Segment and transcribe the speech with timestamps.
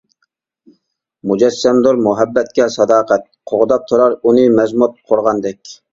[1.31, 5.77] مۇجەسسەمدۇر مۇھەببەتكە ساداقەت، قوغداپ تۇرار ئۇنى مەزمۇت قورغاندەك.